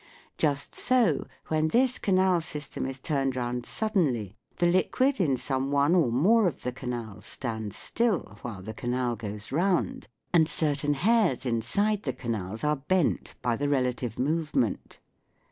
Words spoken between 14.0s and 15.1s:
move ment.